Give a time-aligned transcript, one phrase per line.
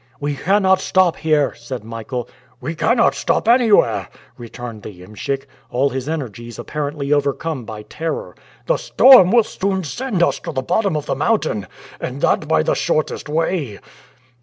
[0.19, 2.27] "We cannot stop here," said Michael.
[2.59, 8.35] "We cannot stop anywhere," returned the iemschik, all his energies apparently overcome by terror.
[8.65, 11.67] "The storm will soon send us to the bottom of the mountain,
[11.99, 13.77] and that by the shortest way."